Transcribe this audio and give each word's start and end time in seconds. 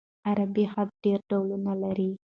عربي 0.27 0.65
خط 0.73 0.89
ډېر 1.03 1.19
ډولونه 1.29 1.73
لري. 1.83 2.09